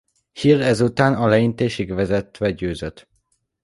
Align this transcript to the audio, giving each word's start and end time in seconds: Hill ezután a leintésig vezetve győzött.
Hill 0.31 0.61
ezután 0.63 1.15
a 1.15 1.27
leintésig 1.27 1.93
vezetve 1.93 2.51
győzött. 2.51 3.07